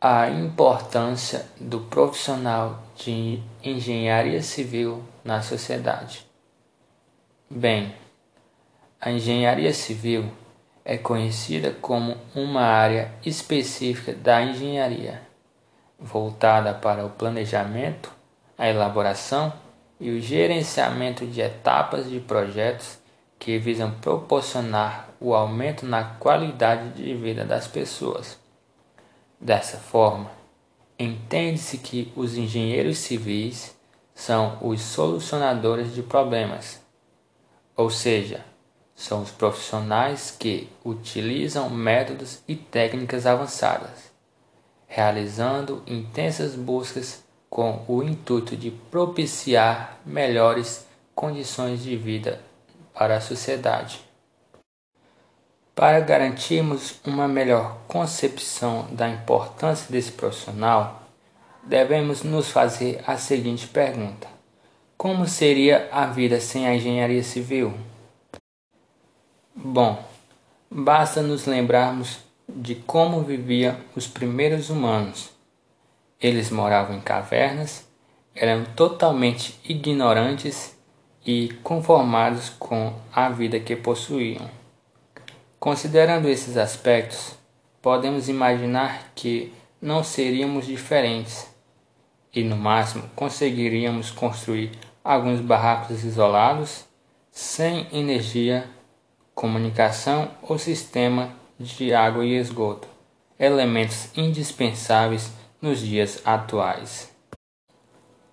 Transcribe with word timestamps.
A 0.00 0.30
importância 0.30 1.44
do 1.58 1.80
profissional 1.80 2.80
de 2.94 3.42
engenharia 3.64 4.40
civil 4.40 5.02
na 5.24 5.42
sociedade. 5.42 6.24
Bem, 7.50 7.92
a 9.00 9.10
engenharia 9.10 9.74
civil 9.74 10.30
é 10.84 10.96
conhecida 10.96 11.72
como 11.80 12.16
uma 12.32 12.60
área 12.60 13.10
específica 13.26 14.12
da 14.12 14.40
engenharia, 14.40 15.20
voltada 15.98 16.72
para 16.74 17.04
o 17.04 17.10
planejamento, 17.10 18.12
a 18.56 18.68
elaboração 18.68 19.52
e 19.98 20.10
o 20.10 20.20
gerenciamento 20.20 21.26
de 21.26 21.40
etapas 21.40 22.08
de 22.08 22.20
projetos 22.20 23.00
que 23.36 23.58
visam 23.58 23.90
proporcionar 24.00 25.08
o 25.18 25.34
aumento 25.34 25.84
na 25.84 26.04
qualidade 26.04 26.90
de 26.90 27.14
vida 27.14 27.44
das 27.44 27.66
pessoas 27.66 28.38
Dessa 29.40 29.78
forma, 29.78 30.30
entende-se 30.98 31.78
que 31.78 32.12
os 32.16 32.36
engenheiros 32.36 32.98
civis 32.98 33.76
são 34.12 34.58
os 34.60 34.80
solucionadores 34.80 35.94
de 35.94 36.02
problemas, 36.02 36.80
ou 37.76 37.88
seja, 37.88 38.44
são 38.96 39.22
os 39.22 39.30
profissionais 39.30 40.34
que 40.36 40.68
utilizam 40.84 41.70
métodos 41.70 42.40
e 42.48 42.56
técnicas 42.56 43.26
avançadas, 43.26 44.10
realizando 44.88 45.84
intensas 45.86 46.56
buscas 46.56 47.22
com 47.48 47.84
o 47.86 48.02
intuito 48.02 48.56
de 48.56 48.72
propiciar 48.72 50.00
melhores 50.04 50.84
condições 51.14 51.80
de 51.80 51.96
vida 51.96 52.40
para 52.92 53.18
a 53.18 53.20
sociedade. 53.20 54.07
Para 55.78 56.00
garantirmos 56.00 56.96
uma 57.06 57.28
melhor 57.28 57.78
concepção 57.86 58.88
da 58.90 59.08
importância 59.08 59.86
desse 59.88 60.10
profissional, 60.10 61.04
devemos 61.62 62.24
nos 62.24 62.50
fazer 62.50 63.00
a 63.06 63.16
seguinte 63.16 63.68
pergunta: 63.68 64.26
Como 64.96 65.24
seria 65.28 65.88
a 65.92 66.06
vida 66.06 66.40
sem 66.40 66.66
a 66.66 66.74
engenharia 66.74 67.22
civil? 67.22 67.72
Bom, 69.54 70.04
basta 70.68 71.22
nos 71.22 71.46
lembrarmos 71.46 72.18
de 72.48 72.74
como 72.74 73.20
viviam 73.20 73.76
os 73.94 74.08
primeiros 74.08 74.70
humanos. 74.70 75.30
Eles 76.20 76.50
moravam 76.50 76.96
em 76.96 77.00
cavernas, 77.00 77.86
eram 78.34 78.64
totalmente 78.74 79.60
ignorantes 79.62 80.76
e 81.24 81.50
conformados 81.62 82.48
com 82.48 82.94
a 83.12 83.28
vida 83.28 83.60
que 83.60 83.76
possuíam. 83.76 84.58
Considerando 85.60 86.28
esses 86.28 86.56
aspectos, 86.56 87.34
podemos 87.82 88.28
imaginar 88.28 89.10
que 89.16 89.52
não 89.82 90.04
seríamos 90.04 90.66
diferentes 90.66 91.48
e, 92.32 92.44
no 92.44 92.56
máximo, 92.56 93.02
conseguiríamos 93.16 94.12
construir 94.12 94.70
alguns 95.02 95.40
barracos 95.40 96.04
isolados, 96.04 96.84
sem 97.32 97.88
energia, 97.92 98.70
comunicação 99.34 100.30
ou 100.42 100.58
sistema 100.58 101.32
de 101.58 101.92
água 101.92 102.24
e 102.24 102.36
esgoto, 102.36 102.86
elementos 103.36 104.16
indispensáveis 104.16 105.32
nos 105.60 105.80
dias 105.80 106.22
atuais. 106.24 107.12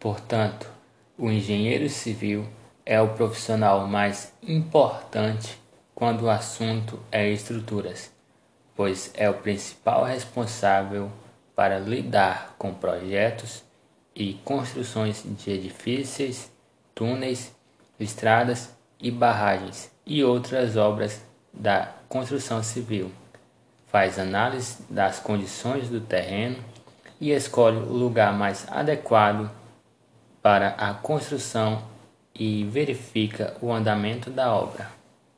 Portanto, 0.00 0.68
o 1.16 1.30
engenheiro 1.30 1.88
civil 1.88 2.48
é 2.84 3.00
o 3.00 3.10
profissional 3.10 3.86
mais 3.86 4.32
importante 4.42 5.61
quando 6.02 6.22
o 6.22 6.30
assunto 6.30 6.98
é 7.12 7.30
estruturas, 7.30 8.10
pois 8.74 9.12
é 9.14 9.30
o 9.30 9.34
principal 9.34 10.02
responsável 10.02 11.08
para 11.54 11.78
lidar 11.78 12.56
com 12.58 12.74
projetos 12.74 13.62
e 14.12 14.34
construções 14.44 15.22
de 15.24 15.52
edifícios, 15.52 16.50
túneis, 16.92 17.54
estradas 18.00 18.74
e 19.00 19.12
barragens 19.12 19.92
e 20.04 20.24
outras 20.24 20.76
obras 20.76 21.22
da 21.54 21.92
construção 22.08 22.64
civil. 22.64 23.12
Faz 23.86 24.18
análise 24.18 24.82
das 24.90 25.20
condições 25.20 25.88
do 25.88 26.00
terreno 26.00 26.56
e 27.20 27.30
escolhe 27.30 27.76
o 27.76 27.92
lugar 27.92 28.32
mais 28.32 28.66
adequado 28.72 29.48
para 30.42 30.70
a 30.70 30.94
construção 30.94 31.80
e 32.34 32.64
verifica 32.64 33.56
o 33.60 33.72
andamento 33.72 34.30
da 34.30 34.52
obra. 34.52 35.01